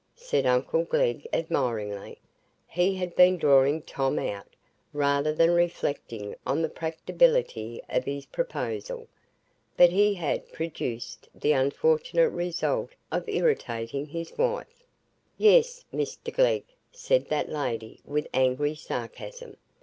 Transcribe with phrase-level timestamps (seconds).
[0.15, 2.17] said uncle Glegg, admiringly.
[2.65, 4.47] He had been drawing Tom out,
[4.93, 9.07] rather than reflecting on the practicability of his proposal.
[9.77, 14.85] But he had produced the unfortunate result of irritating his wife.
[15.37, 19.55] "Yes, Mr Glegg!" said that lady, with angry sarcasm.